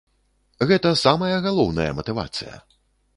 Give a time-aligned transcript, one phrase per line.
[0.69, 2.55] Гэта самая галоўная матывацыя.